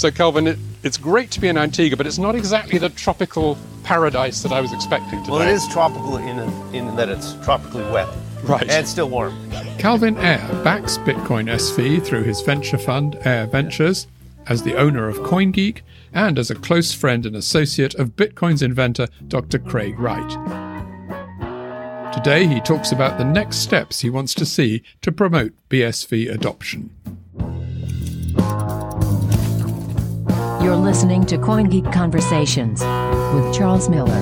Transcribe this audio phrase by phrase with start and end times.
[0.00, 3.58] So, Calvin, it, it's great to be in Antigua, but it's not exactly the tropical
[3.84, 5.32] paradise that I was expecting today.
[5.32, 6.38] Well, it is tropical in,
[6.74, 8.08] in that it's tropically wet.
[8.42, 8.66] Right.
[8.70, 9.36] And still warm.
[9.76, 14.06] Calvin Ayre backs Bitcoin SV through his venture fund, Ayre Ventures,
[14.46, 15.82] as the owner of CoinGeek,
[16.14, 19.58] and as a close friend and associate of Bitcoin's inventor, Dr.
[19.58, 20.30] Craig Wright.
[22.14, 26.88] Today, he talks about the next steps he wants to see to promote BSV adoption.
[30.70, 32.80] You're listening to CoinGeek Conversations
[33.34, 34.20] with Charles Miller.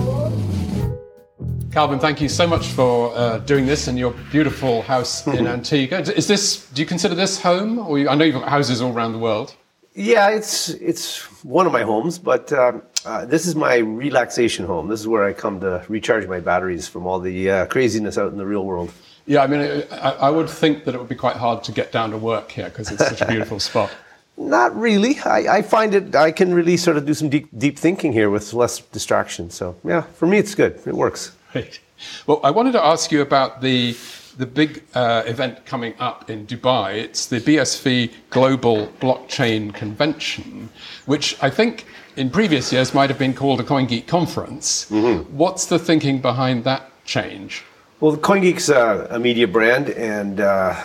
[1.71, 5.99] Calvin, thank you so much for uh, doing this in your beautiful house in Antigua.
[5.99, 6.67] Is this?
[6.71, 7.79] Do you consider this home?
[7.79, 9.55] Or you, I know you've got houses all around the world.
[9.93, 14.89] Yeah, it's it's one of my homes, but um, uh, this is my relaxation home.
[14.89, 18.33] This is where I come to recharge my batteries from all the uh, craziness out
[18.33, 18.91] in the real world.
[19.27, 21.93] Yeah, I mean, I, I, would think that it would be quite hard to get
[21.93, 23.91] down to work here because it's such a beautiful spot.
[24.39, 25.19] Not really.
[25.21, 26.15] I, I, find it.
[26.15, 29.51] I can really sort of do some deep, deep thinking here with less distraction.
[29.51, 30.81] So yeah, for me, it's good.
[30.87, 31.33] It works.
[31.55, 31.79] Right.
[32.27, 33.97] Well, I wanted to ask you about the
[34.37, 36.95] the big uh, event coming up in Dubai.
[36.95, 40.71] It's the BSV Global Blockchain Convention,
[41.07, 41.87] which I think
[42.17, 44.89] in previous years might have been called a CoinGeek conference.
[44.91, 45.37] Mm-hmm.
[45.37, 47.65] What's the thinking behind that change?
[47.99, 50.77] Well, CoinGeek's uh, a media brand, and uh,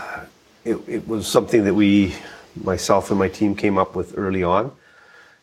[0.66, 2.16] it, it was something that we
[2.56, 4.72] myself and my team came up with early on.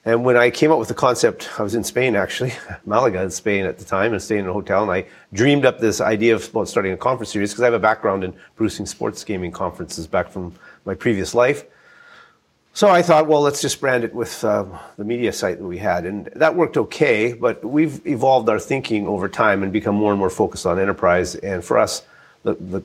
[0.05, 2.55] And when I came up with the concept, I was in Spain actually,
[2.87, 4.83] Malaga in Spain at the time, and staying in a hotel.
[4.83, 7.79] And I dreamed up this idea of starting a conference series because I have a
[7.79, 10.55] background in producing sports gaming conferences back from
[10.87, 11.65] my previous life.
[12.73, 14.65] So I thought, well, let's just brand it with uh,
[14.97, 16.07] the media site that we had.
[16.07, 20.19] And that worked okay, but we've evolved our thinking over time and become more and
[20.19, 21.35] more focused on enterprise.
[21.35, 22.03] And for us,
[22.45, 22.83] the, the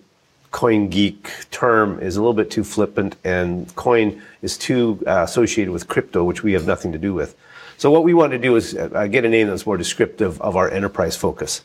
[0.55, 5.69] coin geek term is a little bit too flippant and coin is too uh, associated
[5.69, 7.35] with crypto, which we have nothing to do with.
[7.77, 10.55] So what we want to do is uh, get a name that's more descriptive of
[10.55, 11.61] our enterprise focus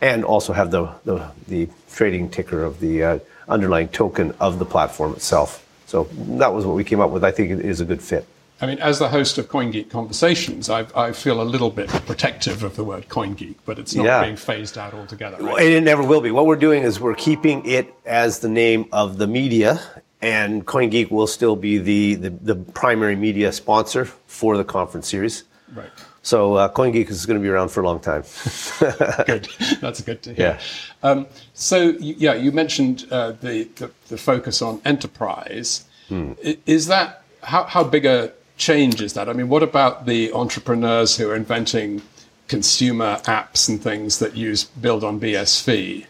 [0.00, 4.64] and also have the, the, the trading ticker of the uh, underlying token of the
[4.64, 5.64] platform itself.
[5.86, 6.08] So
[6.40, 7.22] that was what we came up with.
[7.22, 8.26] I think it is a good fit.
[8.62, 12.62] I mean, as the host of CoinGeek Conversations, I, I, feel a little bit protective
[12.62, 14.22] of the word CoinGeek, but it's not yeah.
[14.22, 15.42] being phased out altogether.
[15.42, 15.66] Right?
[15.66, 16.30] It never will be.
[16.30, 19.80] What we're doing is we're keeping it as the name of the media,
[20.20, 25.42] and CoinGeek will still be the, the, the primary media sponsor for the conference series.
[25.74, 25.90] Right.
[26.22, 28.22] So uh, CoinGeek is going to be around for a long time.
[29.26, 29.48] good.
[29.80, 30.60] That's good to hear.
[31.02, 31.08] Yeah.
[31.10, 35.84] Um, so, yeah, you mentioned uh, the, the, the, focus on enterprise.
[36.06, 36.34] Hmm.
[36.64, 39.28] Is that, how, how big a changes that?
[39.28, 42.00] I mean, what about the entrepreneurs who are inventing
[42.46, 46.06] consumer apps and things that use build on BSV?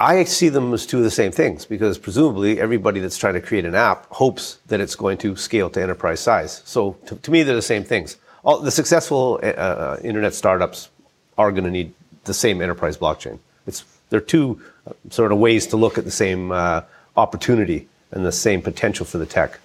[0.00, 3.40] I see them as two of the same things because presumably everybody that's trying to
[3.40, 6.62] create an app hopes that it's going to scale to enterprise size.
[6.64, 8.16] So to, to me, they're the same things.
[8.44, 10.90] All the successful uh, uh internet startups
[11.36, 11.92] are going to need
[12.24, 13.38] the same enterprise blockchain.
[13.66, 16.82] It's they're two uh, sort of ways to look at the same uh,
[17.16, 19.58] opportunity and the same potential for the tech.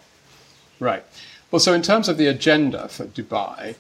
[0.80, 1.04] Right.
[1.54, 3.76] Well, so in terms of the agenda for Dubai,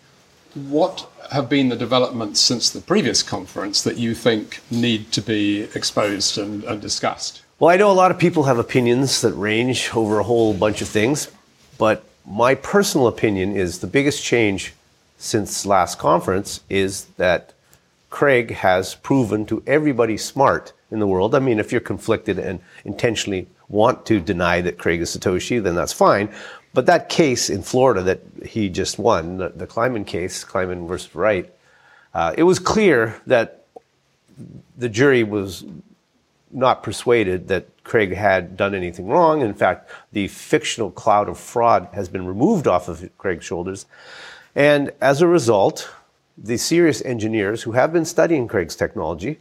[0.53, 5.63] what have been the developments since the previous conference that you think need to be
[5.73, 7.41] exposed and, and, discussed?
[7.57, 10.83] Well, I know a lot of people have opinions that range over a whole bunch
[10.83, 11.31] of things,
[11.79, 14.75] but my personal opinion is the biggest change
[15.17, 17.53] since last conference is that
[18.11, 21.33] Craig has proven to everybody smart in the world.
[21.33, 25.73] I mean, if you're conflicted and intentionally want to deny that Craig is Satoshi, then
[25.73, 26.29] that's fine.
[26.73, 31.13] But that case in Florida that he just won, the, the Kleiman case, Kleiman versus
[31.13, 31.53] Wright,
[32.13, 33.65] uh, it was clear that
[34.77, 35.65] the jury was
[36.51, 39.41] not persuaded that Craig had done anything wrong.
[39.41, 43.85] In fact, the fictional cloud of fraud has been removed off of Craig's shoulders.
[44.55, 45.91] And as a result,
[46.37, 49.39] the serious engineers who have been studying Craig's technology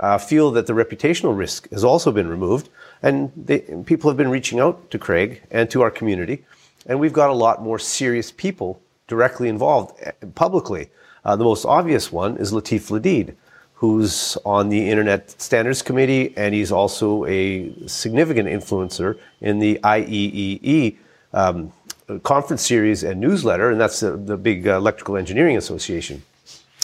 [0.00, 2.68] uh, feel that the reputational risk has also been removed.
[3.02, 6.44] And they, people have been reaching out to Craig and to our community
[6.86, 10.90] and we've got a lot more serious people directly involved eh, publicly.
[11.24, 13.34] Uh, the most obvious one is Latif Ladid,
[13.74, 20.96] who's on the Internet Standards Committee, and he's also a significant influencer in the IEEE
[21.32, 21.72] um,
[22.22, 26.22] conference series and newsletter, and that's the, the big uh, Electrical Engineering Association.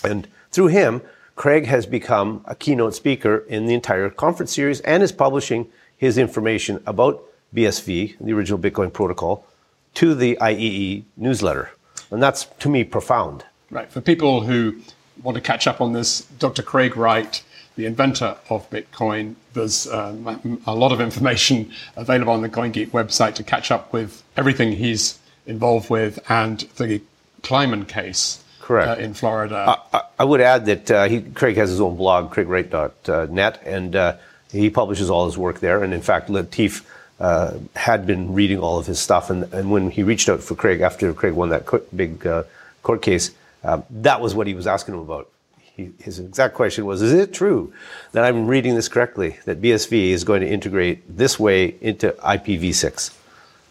[0.02, 1.02] And through him,
[1.36, 6.18] Craig has become a keynote speaker in the entire conference series and is publishing his
[6.18, 7.22] information about
[7.54, 9.46] BSV, the original Bitcoin protocol,
[9.94, 11.70] to the IEE newsletter.
[12.10, 13.44] And that's, to me, profound.
[13.70, 13.90] Right.
[13.90, 14.80] For people who
[15.22, 16.62] want to catch up on this, Dr.
[16.62, 17.42] Craig Wright,
[17.76, 23.34] the inventor of Bitcoin, there's um, a lot of information available on the CoinGeek website
[23.34, 27.00] to catch up with everything he's involved with and the
[27.42, 29.00] Kleiman case Correct.
[29.00, 29.80] Uh, in Florida.
[29.92, 34.16] I, I would add that uh, he, Craig has his own blog, craigwright.net, and uh,
[34.52, 35.82] he publishes all his work there.
[35.82, 36.84] And in fact, Latif
[37.20, 39.30] uh, had been reading all of his stuff.
[39.30, 42.44] And, and when he reached out for Craig after Craig won that big uh,
[42.82, 43.32] court case,
[43.62, 45.28] um, that was what he was asking him about.
[45.58, 47.72] He, his exact question was Is it true
[48.12, 53.14] that I'm reading this correctly, that BSV is going to integrate this way into IPv6?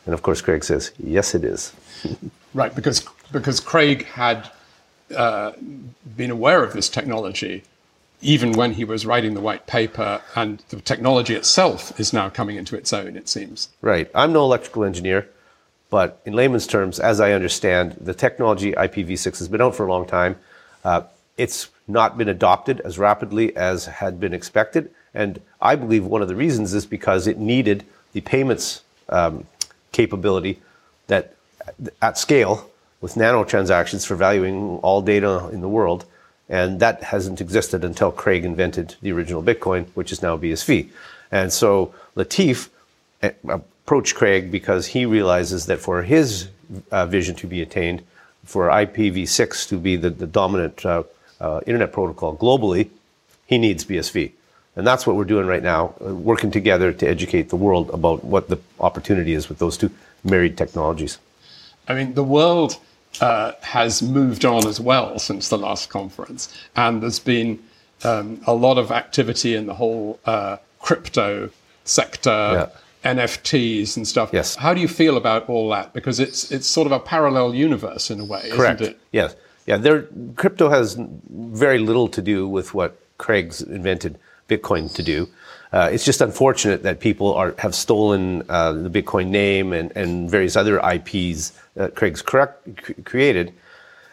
[0.06, 1.74] And of course, Craig says, Yes, it is.
[2.54, 4.52] right, because, because Craig had
[5.16, 5.54] uh,
[6.16, 7.64] been aware of this technology
[8.22, 12.58] even when he was writing the white paper, and the technology itself is now coming
[12.58, 13.70] into its own, it seems.
[13.82, 14.10] Right.
[14.14, 15.28] I'm no electrical engineer,
[15.90, 19.90] but in layman's terms, as I understand, the technology IPv6 has been out for a
[19.90, 20.36] long time.
[20.84, 21.04] Uh,
[21.38, 24.92] it's not been adopted as rapidly as had been expected.
[25.14, 29.46] And I believe one of the reasons is because it needed the payments um,
[29.92, 30.62] capability
[31.08, 31.36] that
[32.02, 32.70] at scale
[33.02, 36.06] with nano transactions for valuing all data in the world.
[36.50, 40.90] And that hasn't existed until Craig invented the original Bitcoin, which is now BSV.
[41.32, 42.70] And so Latif
[43.22, 46.50] eh, approached Craig because he realizes that for his
[46.92, 48.02] uh, vision to be attained,
[48.46, 51.04] for IPv6 to be the, the dominant uh,
[51.40, 52.90] uh, internet protocol globally,
[53.46, 54.32] he needs BSV.
[54.76, 58.24] And that's what we're doing right now, uh, working together to educate the world about
[58.24, 59.92] what the opportunity is with those two
[60.24, 61.20] married technologies.
[61.88, 62.78] I mean, the world
[63.22, 67.60] uh, has moved on as well since the last conference, and there's been
[68.04, 71.50] um, a lot of activity in the whole uh, crypto
[71.86, 72.30] sector.
[72.30, 72.70] Yeah.
[73.06, 74.32] NFTs and stuff.
[74.34, 74.56] Yes.
[74.56, 75.94] How do you feel about all that?
[75.94, 78.82] Because it's it's sort of a parallel universe in a way, Correct.
[78.82, 79.00] isn't it?
[79.14, 79.38] Yes.
[79.66, 79.78] Yeah.
[79.78, 80.98] There, crypto has
[81.30, 85.30] very little to do with what Craig's invented Bitcoin to do.
[85.72, 90.30] Uh, it's just unfortunate that people are, have stolen uh, the Bitcoin name and, and
[90.30, 93.54] various other IPs that Craig's correct, created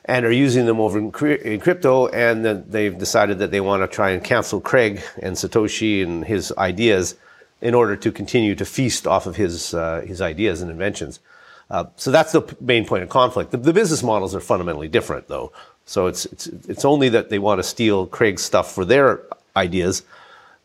[0.07, 2.07] and are using them over in, crypto.
[2.09, 6.53] And they've decided that they want to try and cancel Craig and Satoshi and his
[6.57, 7.17] ideas
[7.61, 11.21] in order to continue to feast off of his, uh, his ideas and inventions.
[11.69, 13.51] Uh, so that's the main point of conflict.
[13.51, 15.53] The, the business models are fundamentally different, though.
[15.87, 19.23] So it's, it's, it's only that they want to steal Craig's stuff for their
[19.57, 20.03] ideas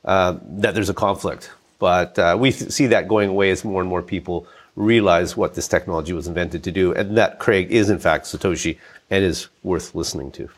[0.05, 1.51] uh, that there's a conflict.
[1.79, 5.55] But uh, we th- see that going away as more and more people realize what
[5.55, 8.77] this technology was invented to do, and that Craig is in fact Satoshi
[9.09, 10.49] and is worth listening to.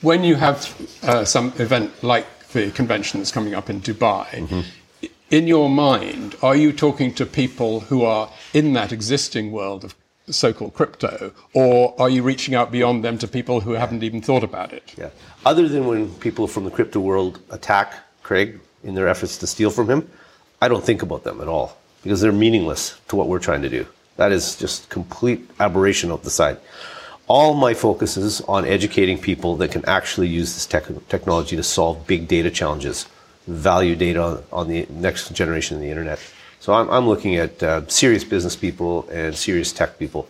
[0.00, 0.58] When you have
[1.02, 5.06] uh, some event like the convention that's coming up in Dubai, mm-hmm.
[5.30, 9.94] in your mind, are you talking to people who are in that existing world of
[10.32, 14.44] so-called crypto, or are you reaching out beyond them to people who haven't even thought
[14.44, 14.94] about it?
[14.96, 15.10] Yeah.
[15.44, 19.70] Other than when people from the crypto world attack Craig in their efforts to steal
[19.70, 20.10] from him,
[20.60, 23.68] I don't think about them at all because they're meaningless to what we're trying to
[23.68, 23.86] do.
[24.16, 26.58] That is just complete aberration of the side.
[27.26, 31.62] All my focus is on educating people that can actually use this tech- technology to
[31.62, 33.06] solve big data challenges,
[33.46, 36.18] value data on, on the next generation of the internet.
[36.60, 40.28] So I'm, I'm looking at uh, serious business people and serious tech people.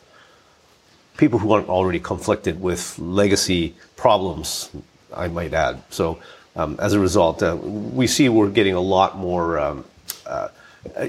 [1.17, 4.71] People who aren't already conflicted with legacy problems,
[5.15, 5.83] I might add.
[5.91, 6.21] So
[6.55, 9.85] um, as a result, uh, we see we're getting a lot more um,
[10.25, 10.49] uh,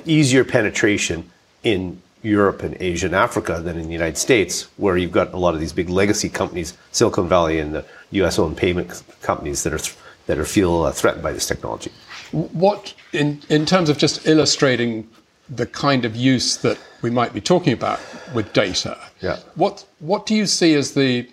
[0.06, 1.30] easier penetration
[1.64, 5.38] in Europe and Asia and Africa than in the United States, where you've got a
[5.38, 9.80] lot of these big legacy companies, Silicon Valley and the U.S.-owned payment companies that are
[9.80, 9.96] th-
[10.28, 11.92] that are feel uh, threatened by this technology.
[12.32, 15.10] What, in, in terms of just illustrating
[15.50, 18.00] the kind of use that we might be talking about
[18.34, 19.38] with data, yeah.
[19.56, 21.28] what, what do you see as the,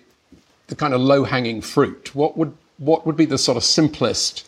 [0.67, 2.13] the kind of low hanging fruit?
[2.15, 4.47] What would, what would be the sort of simplest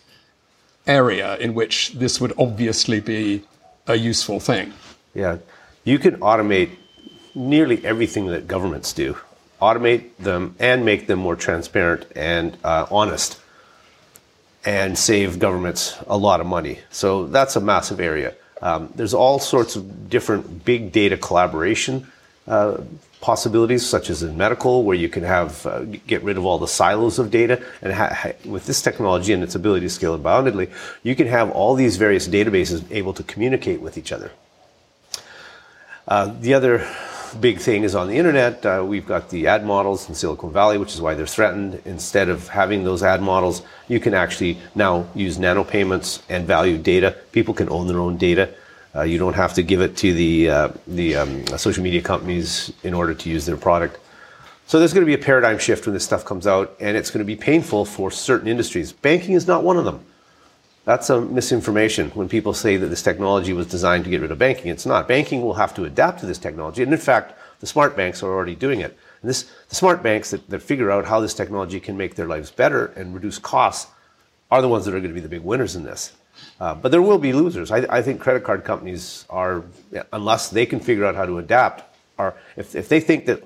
[0.88, 3.44] area in which this would obviously be
[3.88, 4.74] a useful thing?
[5.14, 5.38] Yeah.
[5.84, 6.72] You can automate
[7.36, 9.18] nearly everything that governments do,
[9.62, 13.40] automate them and make them more transparent and uh, honest
[14.66, 16.80] and save governments a lot of money.
[16.92, 18.36] So that's a massive area.
[18.62, 22.08] Um, there's all sorts of different big data collaboration
[22.48, 22.78] uh,
[23.22, 26.68] possibilities, such as in medical, where you can have uh, get rid of all the
[26.68, 27.64] silos of data.
[27.82, 30.70] And ha- with this technology and its ability to scale aboundedly,
[31.04, 34.32] you can have all these various databases able to communicate with each other.
[36.08, 36.80] Uh, the other
[37.40, 38.66] big thing is on the internet.
[38.66, 41.82] Uh, we've got the ad models in Silicon Valley, which is why they're threatened.
[41.86, 46.78] Instead of having those ad models, you can actually now use nano payments and value
[46.78, 47.16] data.
[47.32, 48.54] People can own their own data.
[48.94, 52.74] Uh, you don't have to give it to the uh, the um, social media companies
[52.84, 53.98] in order to use their product.
[54.68, 57.12] So there's going to be a paradigm shift when this stuff comes out, and it's
[57.12, 58.92] going to be painful for certain industries.
[58.92, 60.06] Banking is not one of them.
[60.84, 64.40] That's a misinformation when people say that this technology was designed to get rid of
[64.40, 64.72] banking.
[64.72, 65.08] It's not.
[65.08, 66.82] Banking will have to adapt to this technology.
[66.82, 68.98] And in fact, the smart banks are already doing it.
[69.22, 72.28] And this, the smart banks that, that figure out how this technology can make their
[72.28, 73.92] lives better and reduce costs
[74.50, 76.14] are the ones that are going to be the big winners in this.
[76.60, 77.72] Uh, but there will be losers.
[77.72, 79.64] I, I, think credit card companies are,
[80.12, 81.84] unless they can figure out how to adapt,
[82.18, 83.44] are if, if they think that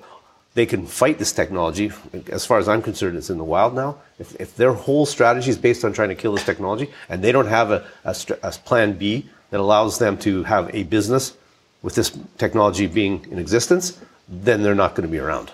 [0.55, 1.91] they can fight this technology,
[2.29, 3.97] as far as I'm concerned, it's in the wild now.
[4.19, 7.33] If, if their whole strategy is based on trying to kill this technology, and they
[7.33, 11.35] don't have a, a, a plan B that allows them to have a business
[11.81, 15.51] with this technology being in existence, then they're not going to be around.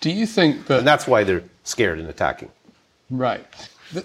[0.00, 0.78] Do you think that?
[0.80, 2.50] And that's why they're scared and attacking.
[3.10, 3.44] Right.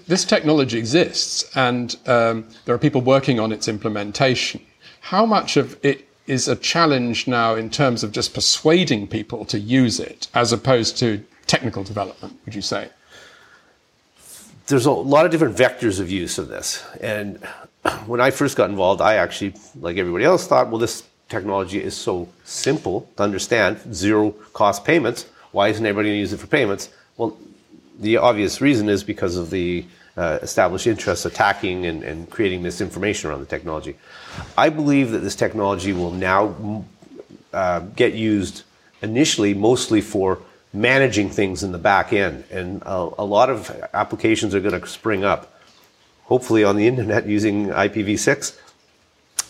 [0.08, 4.62] this technology exists, and um, there are people working on its implementation.
[5.00, 9.58] How much of it is a challenge now in terms of just persuading people to
[9.58, 12.38] use it, as opposed to technical development?
[12.44, 12.88] Would you say?
[14.66, 17.44] There's a lot of different vectors of use of this, and
[18.06, 21.94] when I first got involved, I actually, like everybody else, thought, well, this technology is
[21.94, 25.26] so simple to understand, zero cost payments.
[25.52, 26.90] Why isn't everybody going to use it for payments?
[27.16, 27.36] Well,
[28.00, 29.84] the obvious reason is because of the
[30.16, 33.96] uh, established interests attacking and, and, creating misinformation around the technology.
[34.56, 36.84] I believe that this technology will now
[37.52, 38.62] uh, get used
[39.02, 40.40] initially mostly for
[40.72, 42.44] managing things in the back end.
[42.50, 45.52] And a, a lot of applications are going to spring up,
[46.24, 48.58] hopefully on the internet using IPv6,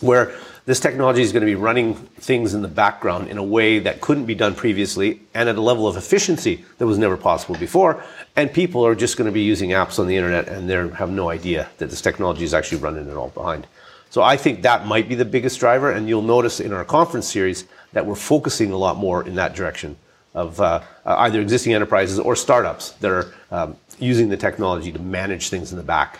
[0.01, 3.79] where this technology is going to be running things in the background in a way
[3.79, 7.55] that couldn't be done previously and at a level of efficiency that was never possible
[7.55, 8.03] before.
[8.35, 11.11] And people are just going to be using apps on the internet and they have
[11.11, 13.67] no idea that this technology is actually running it all behind.
[14.09, 15.91] So I think that might be the biggest driver.
[15.91, 19.55] And you'll notice in our conference series that we're focusing a lot more in that
[19.55, 19.97] direction
[20.33, 25.49] of uh, either existing enterprises or startups that are um, using the technology to manage
[25.49, 26.19] things in the back.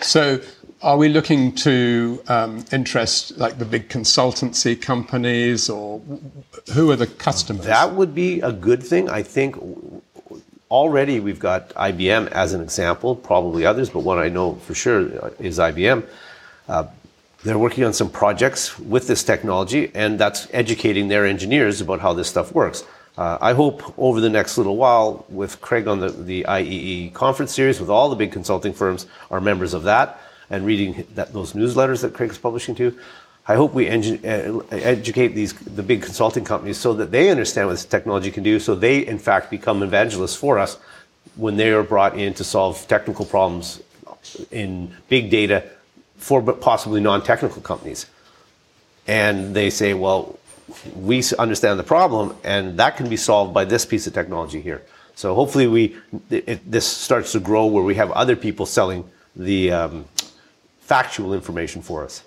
[0.00, 0.40] So
[0.84, 6.00] are we looking to um, interest like the big consultancy companies or
[6.74, 7.64] who are the customers?
[7.64, 9.08] That would be a good thing.
[9.08, 9.56] I think
[10.70, 15.32] already we've got IBM as an example, probably others, but one I know for sure
[15.38, 16.06] is IBM.
[16.68, 16.84] Uh,
[17.44, 22.12] they're working on some projects with this technology, and that's educating their engineers about how
[22.12, 22.84] this stuff works.
[23.16, 27.54] Uh, I hope over the next little while, with Craig on the, the IEE conference
[27.54, 30.20] series, with all the big consulting firms are members of that
[30.50, 32.96] and reading that, those newsletters that Craig is publishing to.
[33.46, 37.74] I hope we uh, educate these the big consulting companies so that they understand what
[37.74, 40.78] this technology can do, so they in fact become evangelists for us
[41.36, 43.82] when they are brought in to solve technical problems
[44.50, 45.64] in big data
[46.16, 48.06] for possibly non-technical companies.
[49.06, 50.38] And they say, well,
[50.96, 54.82] we understand the problem, and that can be solved by this piece of technology here.
[55.16, 55.96] So hopefully, we
[56.30, 59.04] it, this starts to grow where we have other people selling
[59.36, 60.04] the um,
[60.84, 62.22] factual information for us.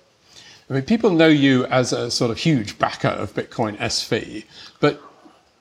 [0.69, 4.43] I mean, people know you as a sort of huge backer of Bitcoin SV,
[4.79, 5.01] but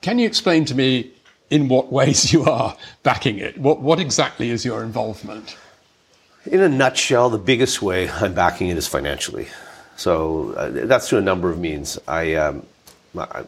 [0.01, 1.11] can you explain to me
[1.49, 3.57] in what ways you are backing it?
[3.57, 5.55] What, what exactly is your involvement?
[6.45, 9.47] In a nutshell, the biggest way I'm backing it is financially.
[9.95, 11.99] So uh, that's through a number of means.
[12.07, 12.65] I, um,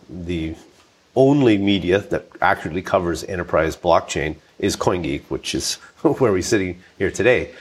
[0.09, 0.55] the
[1.15, 7.11] only media that accurately covers enterprise blockchain is CoinGeek, which is where we're sitting here
[7.11, 7.53] today.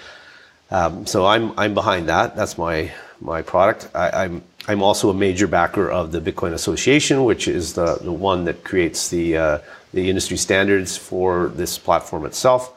[0.70, 2.36] Um, so I'm I'm behind that.
[2.36, 3.88] That's my my product.
[3.94, 7.96] I, am I'm, I'm also a major backer of the Bitcoin Association, which is the
[7.96, 9.58] the one that creates the uh,
[9.94, 12.74] the industry standards for this platform itself.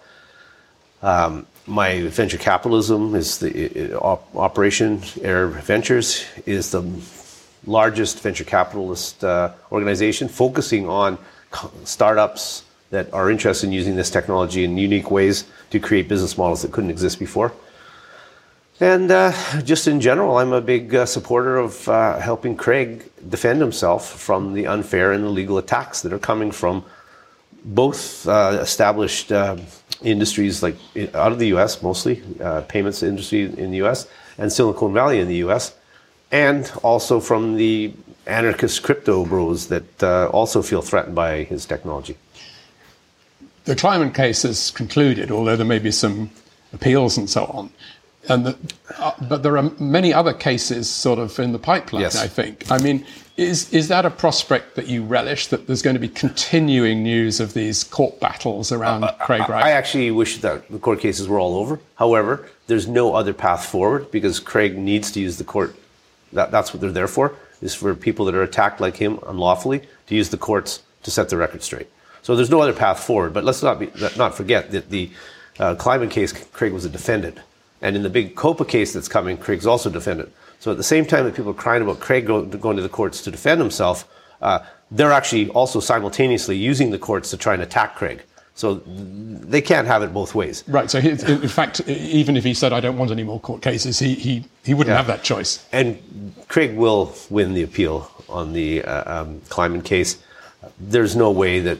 [1.02, 6.84] Um, my venture capitalism is the op- operation Ayre Ventures is the
[7.66, 11.18] largest venture capitalist uh, organization focusing on
[11.84, 16.62] startups that are interested in using this technology in unique ways to create business models
[16.62, 17.54] that couldn't exist before.
[18.82, 23.62] And uh, just in general, I'm a big uh, supporter of uh, helping Craig defend
[23.62, 26.84] himself from the unfair and illegal attacks that are coming from
[27.64, 29.58] both uh, established uh,
[30.02, 30.78] industries, like
[31.14, 34.08] out of the US mostly, uh, payments industry in the US,
[34.40, 35.76] and Silicon Valley in the US,
[36.32, 37.94] and also from the
[38.26, 42.18] anarchist crypto bros that also feel threatened by his technology.
[43.66, 46.32] The Kleiman case is concluded, although there may be some
[46.74, 47.70] appeals and so on.
[48.30, 48.58] And the,
[49.00, 52.04] uh, but there are many other cases sort of in the pipeline.
[52.04, 52.16] Yes.
[52.18, 52.72] I think.
[52.72, 53.06] I mean,
[53.38, 55.48] is is that a prospect that you relish?
[55.48, 59.66] That there's going to be continuing news of these court battles around uh, Craig Wright?
[59.66, 61.80] I actually wish that the court cases were all over.
[61.96, 65.76] However, there's no other path forward because Craig needs to use the court.
[66.34, 67.34] That, that's what they're there for.
[67.62, 71.30] Is for people that are attacked like him unlawfully to use the courts to set
[71.30, 71.88] the record straight.
[72.22, 73.34] So there's no other path forward.
[73.34, 75.12] But let's not be, not forget that the
[75.60, 77.40] uh, Kleiman case, Craig was a defendant.
[77.82, 80.32] And in the big COPA case that's coming, Craig's also defendant.
[80.60, 83.22] So at the same time that people are crying about Craig going to the courts
[83.24, 84.08] to defend himself,
[84.42, 84.60] Uh,
[84.90, 88.24] they're actually also simultaneously using the courts to try and attack Craig.
[88.56, 88.82] So
[89.50, 90.64] they can't have it both ways.
[90.68, 90.90] Right.
[90.90, 94.00] So, he, in fact, even if he said, I don't want any more court cases,
[94.00, 94.98] he, he, he wouldn't yeah.
[94.98, 95.60] have that choice.
[95.72, 95.98] And
[96.48, 100.18] Craig will win the appeal on the uh, um, Kleiman case.
[100.80, 101.78] There's no way that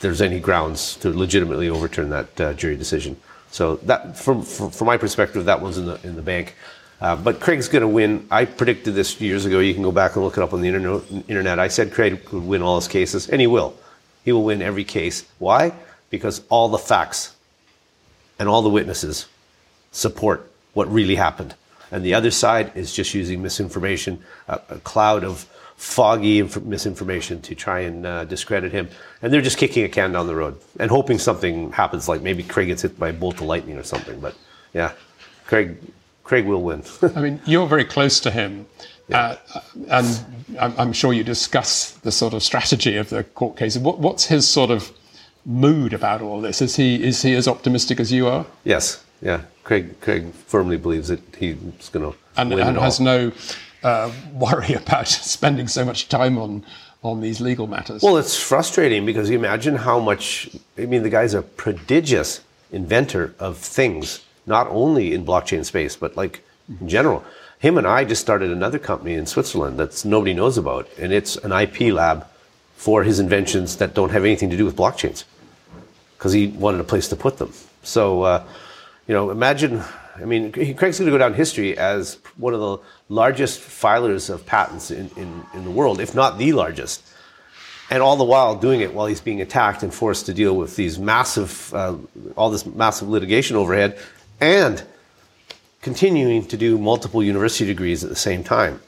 [0.00, 3.16] there's any grounds to legitimately overturn that uh, jury decision.
[3.50, 6.54] So, that, from, from, from, my perspective, that one's in the, in the bank.
[7.00, 8.26] Uh, but Craig's going to win.
[8.30, 9.60] I predicted this years ago.
[9.60, 10.68] You can go back and look it up on the
[11.28, 11.58] internet.
[11.58, 13.74] I said Craig would win all his cases, and he will.
[14.24, 15.24] He will win every case.
[15.38, 15.72] Why?
[16.10, 17.34] because all the facts
[18.38, 19.26] and all the witnesses
[19.92, 21.54] support what really happened.
[21.90, 25.46] And the other side is just using misinformation, a, a cloud of
[25.78, 28.88] foggy inf- misinformation to try and uh, discredit him.
[29.22, 32.42] And they're just kicking a can down the road and hoping something happens, like maybe
[32.42, 34.18] Craig gets hit by a bolt of lightning or something.
[34.18, 34.34] But
[34.74, 34.92] yeah,
[35.46, 35.78] Craig,
[36.24, 36.82] Craig will win.
[37.14, 38.66] I mean, you're very close to him.
[39.06, 39.36] Yeah.
[39.54, 40.24] Uh, and
[40.60, 43.78] I'm, I'm, sure you discuss the sort of strategy of the court case.
[43.78, 44.92] What, what's his sort of
[45.46, 46.60] mood about all this?
[46.60, 48.44] Is he is he as optimistic as you are?
[48.64, 49.42] Yes, yeah.
[49.64, 51.56] Craig Craig firmly believes that he's
[51.90, 53.32] going to and, win and has no
[53.82, 56.64] uh, worry about spending so much time on
[57.00, 58.02] on these legal matters.
[58.02, 60.50] Well, it's frustrating because you imagine how much.
[60.76, 62.40] I mean, the guy's a prodigious
[62.72, 66.42] inventor of things, not only in blockchain space but like
[66.80, 67.24] in general.
[67.58, 71.36] Him and I just started another company in Switzerland that nobody knows about, and it's
[71.36, 72.26] an IP lab
[72.76, 75.24] for his inventions that don't have anything to do with blockchains
[76.16, 77.52] because he wanted a place to put them.
[77.82, 78.44] So, uh,
[79.08, 79.82] you know, imagine,
[80.20, 84.44] I mean, Craig's going to go down history as one of the largest filers of
[84.46, 87.02] patents in, in, in the world, if not the largest.
[87.90, 90.76] And all the while doing it while he's being attacked and forced to deal with
[90.76, 91.96] these massive, uh,
[92.36, 93.98] all this massive litigation overhead,
[94.40, 94.82] and
[95.80, 98.80] continuing to do multiple university degrees at the same time.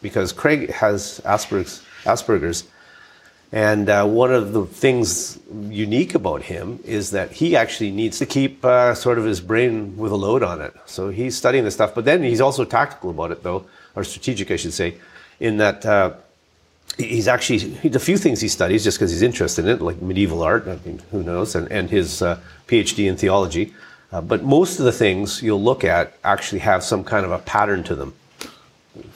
[0.00, 2.64] Because Craig has Asperger's, Asperger's
[3.52, 8.26] and uh, one of the things unique about him is that he actually needs to
[8.26, 10.72] keep uh, sort of his brain with a load on it.
[10.86, 14.52] So he's studying this stuff, but then he's also tactical about it, though, or strategic,
[14.52, 14.94] I should say,
[15.40, 16.12] in that uh,
[16.96, 17.58] he's actually,
[17.88, 20.78] the few things he studies just because he's interested in it, like medieval art, I
[20.86, 23.74] mean, who knows, and, and his uh, PhD in theology.
[24.12, 27.38] Uh, but most of the things you'll look at actually have some kind of a
[27.38, 28.14] pattern to them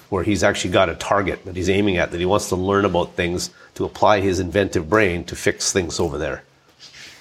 [0.09, 2.85] where he's actually got a target that he's aiming at, that he wants to learn
[2.85, 6.45] about things to apply his inventive brain to fix things over there.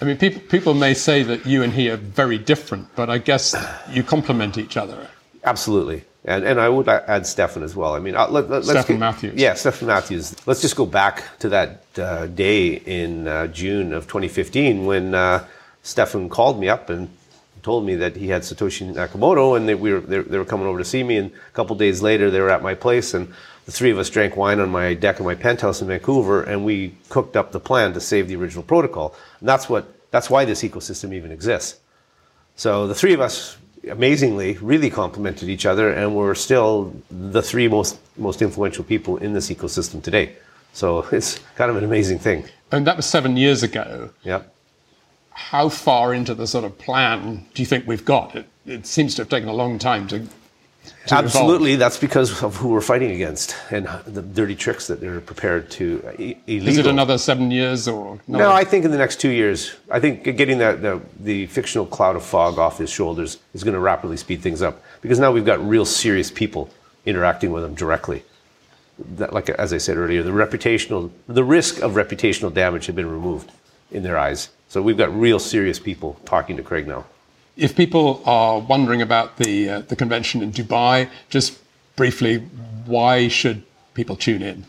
[0.01, 3.17] I mean, people, people may say that you and he are very different, but I
[3.19, 3.55] guess
[3.89, 5.07] you complement each other.
[5.43, 6.03] Absolutely.
[6.25, 7.95] And, and I would add Stefan as well.
[7.95, 9.35] I mean, uh, let, let, Stefan Matthews.
[9.35, 10.35] Yeah, Stefan Matthews.
[10.47, 15.45] Let's just go back to that uh, day in uh, June of 2015 when uh,
[15.83, 17.09] Stefan called me up and
[17.63, 20.67] told me that he had Satoshi Nakamoto, and they, we were, they, they, were coming
[20.67, 21.17] over to see me.
[21.17, 23.33] And a couple days later, they were at my place, and
[23.65, 26.65] the three of us drank wine on my deck of my penthouse in Vancouver, and
[26.65, 29.15] we cooked up the plan to save the original protocol.
[29.39, 31.79] And that's what that's why this ecosystem even exists.
[32.55, 33.57] So the three of us,
[33.89, 39.33] amazingly, really complemented each other, and we're still the three most most influential people in
[39.33, 40.35] this ecosystem today.
[40.73, 42.45] So it's kind of an amazing thing.
[42.71, 44.09] And that was seven years ago.
[44.23, 44.52] Yep
[45.33, 48.35] how far into the sort of plan do you think we've got?
[48.35, 50.19] It, it seems to have taken a long time to.
[51.07, 51.79] to Absolutely, evolve.
[51.79, 56.03] that's because of who we're fighting against and the dirty tricks that they're prepared to
[56.07, 56.11] uh,
[56.47, 56.67] illegal.
[56.69, 58.19] Is it another seven years or?
[58.27, 59.73] No, I think in the next two years.
[59.91, 63.73] I think getting the, the, the fictional cloud of fog off his shoulders is going
[63.73, 66.69] to rapidly speed things up because now we've got real serious people
[67.05, 68.23] interacting with him directly.
[69.15, 73.09] That, like as I said earlier, the reputational, the risk of reputational damage had been
[73.09, 73.51] removed
[73.91, 74.49] in their eyes.
[74.73, 77.05] So we've got real serious people talking to Craig now.
[77.55, 81.59] If people are wondering about the uh, the convention in Dubai, just
[81.95, 82.37] briefly,
[82.87, 83.61] why should
[83.93, 84.65] people tune in?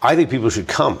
[0.00, 0.98] I think people should come.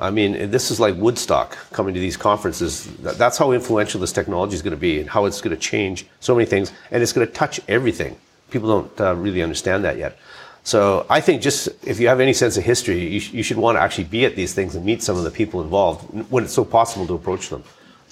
[0.00, 2.88] I mean, this is like Woodstock coming to these conferences.
[3.22, 6.06] That's how influential this technology is going to be and how it's going to change
[6.18, 6.72] so many things.
[6.90, 8.16] And it's going to touch everything.
[8.50, 10.18] People don't uh, really understand that yet.
[10.66, 13.56] So I think just if you have any sense of history, you, sh- you, should
[13.56, 16.42] want to actually be at these things and meet some of the people involved when
[16.42, 17.62] it's so possible to approach them.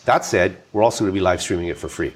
[0.05, 2.15] That said, we're also going to be live streaming it for free.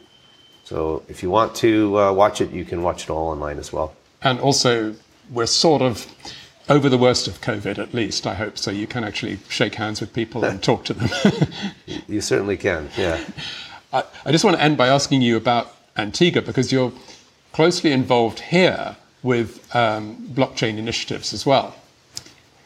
[0.62, 3.72] So if you want to uh, watch it, you can watch it all online as
[3.72, 3.96] well.
[4.22, 4.94] And also,
[5.29, 6.07] we're sort of
[6.68, 8.59] over the worst of COVID, at least, I hope.
[8.59, 11.09] So you can actually shake hands with people and talk to them.
[12.07, 13.24] you certainly can, yeah.
[13.92, 16.92] I, I just want to end by asking you about Antigua because you're
[17.53, 21.74] closely involved here with um, blockchain initiatives as well.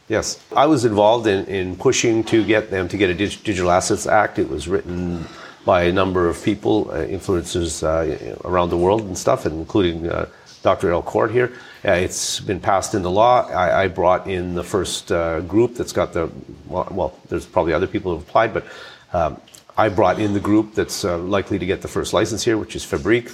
[0.08, 4.06] Yes, I was involved in, in pushing to get them to get a Digital Assets
[4.06, 4.38] Act.
[4.38, 5.26] It was written
[5.64, 10.26] by a number of people, uh, influencers uh, around the world and stuff, including uh,
[10.62, 10.90] Dr.
[10.90, 11.52] El Court here.
[11.84, 13.48] Uh, it's been passed into law.
[13.48, 16.30] I, I brought in the first uh, group that's got the,
[16.66, 18.66] well, well, there's probably other people who have applied, but
[19.12, 19.40] um,
[19.76, 22.76] I brought in the group that's uh, likely to get the first license here, which
[22.76, 23.32] is Fabriik.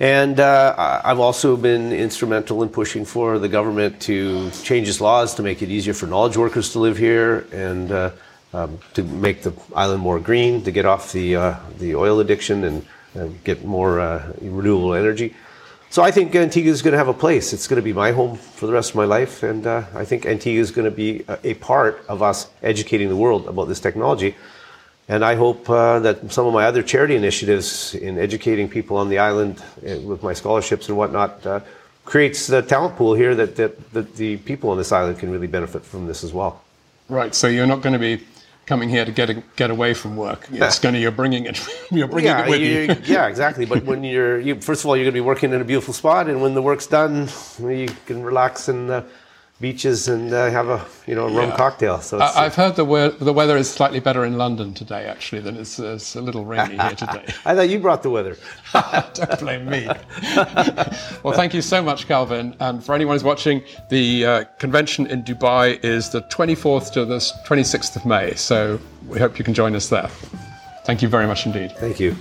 [0.00, 5.34] And uh, I've also been instrumental in pushing for the government to change its laws
[5.34, 8.10] to make it easier for knowledge workers to live here and uh,
[8.54, 12.64] um, to make the island more green, to get off the, uh, the oil addiction
[12.64, 15.34] and get more uh, renewable energy.
[15.90, 17.52] So I think Antigua is going to have a place.
[17.52, 20.04] It's going to be my home for the rest of my life, and uh, I
[20.04, 23.66] think Antigua is going to be a, a part of us educating the world about
[23.66, 24.34] this technology.
[25.10, 29.08] And I hope uh, that some of my other charity initiatives in educating people on
[29.08, 31.60] the island uh, with my scholarships and whatnot uh,
[32.04, 35.48] creates the talent pool here that, that, that the people on this island can really
[35.48, 36.62] benefit from this as well.
[37.08, 37.34] Right.
[37.34, 38.24] So you're not going to be
[38.66, 40.46] coming here to get a, get away from work.
[40.52, 41.58] It's going to you're bringing it
[41.90, 42.82] you're bringing yeah, it with you.
[42.82, 42.96] you.
[43.04, 43.66] yeah, exactly.
[43.66, 45.92] But when you're you, first of all, you're going to be working in a beautiful
[45.92, 48.88] spot, and when the work's done, you can relax and.
[48.88, 49.02] Uh,
[49.60, 51.56] beaches and uh, have a you know a rum yeah.
[51.56, 52.00] cocktail.
[52.00, 55.04] So I, have heard the, we- the weather is slightly better in London today.
[55.04, 57.24] Actually, than it's, uh, it's a little rainy here today.
[57.44, 58.36] I thought you brought the weather.
[59.14, 59.86] Don't blame me.
[61.22, 62.56] well, thank you so much, Calvin.
[62.60, 67.18] And for anyone who's watching, the uh, convention in Dubai is the 24th to the
[67.18, 68.34] 26th of May.
[68.34, 70.08] So we hope you can join us there.
[70.84, 71.72] Thank you very much indeed.
[71.76, 72.16] Thank you.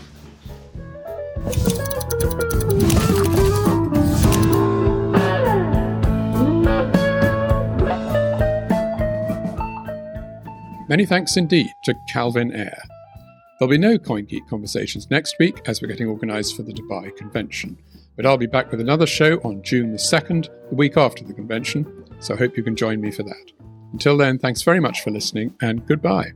[10.89, 12.81] Many thanks indeed to Calvin Ayre.
[13.59, 17.77] There'll be no CoinGeek conversations next week as we're getting organised for the Dubai convention,
[18.15, 21.35] but I'll be back with another show on June the 2nd, the week after the
[21.35, 21.85] convention,
[22.19, 23.51] so I hope you can join me for that.
[23.93, 26.31] Until then, thanks very much for listening and goodbye.